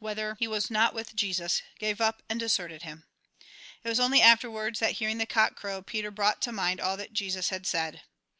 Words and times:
Whether 0.00 0.34
he 0.40 0.48
was 0.48 0.68
not 0.68 0.94
with 0.94 1.14
Jesus? 1.14 1.62
gave 1.78 2.00
up, 2.00 2.24
and 2.28 2.40
deserted 2.40 2.82
him. 2.82 3.04
It 3.84 3.88
was 3.88 4.00
only 4.00 4.20
afterwards 4.20 4.80
that, 4.80 4.94
hearing 4.94 5.18
the 5.18 5.26
coc'c 5.26 5.54
crow, 5.54 5.80
Peter 5.80 6.10
brought 6.10 6.42
to 6.42 6.50
mind 6.50 6.80
all 6.80 6.96
that 6.96 7.12
Jesus 7.12 7.50
had 7.50 7.68
said. 7.68 8.02